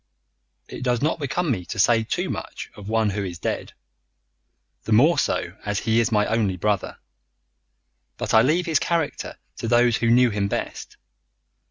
[0.67, 3.73] "It does not become me to say too much of one who is dead,
[4.85, 6.97] the more so as he is my only brother,
[8.17, 10.97] but I leave his character to those who knew him best.